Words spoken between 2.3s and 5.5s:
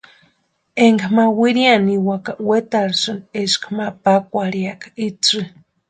wetarhisïni eska ma pakwarhiaka itsï.